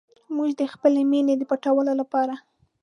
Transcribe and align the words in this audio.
موږ 0.35 0.49
د 0.59 0.61
خپلې 0.73 1.01
مینې 1.11 1.33
د 1.37 1.43
پټولو 1.51 1.91
لپاره. 2.01 2.33